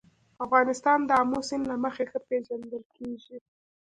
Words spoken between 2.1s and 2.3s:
ښه